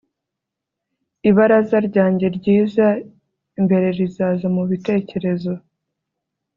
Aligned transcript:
ibaraza 1.29 1.77
ryanjye 1.87 2.25
ryiza 2.37 2.87
imbere 3.59 3.87
rizaza 3.97 4.47
mubitekerezo 4.55 5.53